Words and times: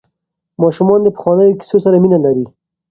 ماشومان 0.61 0.99
د 1.03 1.07
پخوانیو 1.15 1.59
کیسو 1.59 1.77
سره 1.85 1.95
مینه 2.03 2.19
لري. 2.25 2.45